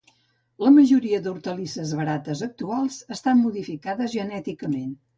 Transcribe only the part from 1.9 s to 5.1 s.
barates actuals estan modificades genèticament.